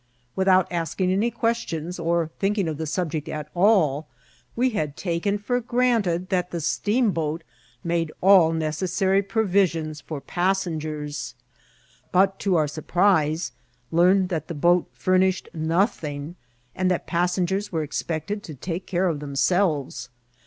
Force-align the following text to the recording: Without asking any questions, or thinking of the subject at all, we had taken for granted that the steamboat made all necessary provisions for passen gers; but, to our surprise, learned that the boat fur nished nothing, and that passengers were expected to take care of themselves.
Without 0.35 0.65
asking 0.71 1.11
any 1.11 1.29
questions, 1.29 1.99
or 1.99 2.31
thinking 2.39 2.67
of 2.67 2.77
the 2.79 2.87
subject 2.87 3.29
at 3.29 3.49
all, 3.53 4.07
we 4.55 4.71
had 4.71 4.97
taken 4.97 5.37
for 5.37 5.59
granted 5.61 6.29
that 6.29 6.49
the 6.49 6.59
steamboat 6.59 7.43
made 7.83 8.11
all 8.19 8.51
necessary 8.51 9.21
provisions 9.21 10.01
for 10.01 10.19
passen 10.19 10.79
gers; 10.79 11.35
but, 12.11 12.39
to 12.39 12.55
our 12.55 12.67
surprise, 12.67 13.51
learned 13.91 14.29
that 14.29 14.47
the 14.47 14.55
boat 14.55 14.89
fur 14.91 15.19
nished 15.19 15.53
nothing, 15.53 16.35
and 16.75 16.89
that 16.89 17.05
passengers 17.05 17.71
were 17.71 17.83
expected 17.83 18.41
to 18.41 18.55
take 18.55 18.87
care 18.87 19.05
of 19.07 19.19
themselves. 19.19 20.09